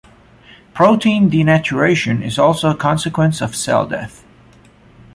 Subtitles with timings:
[0.73, 4.23] Protein denaturation is also a consequence of cell death.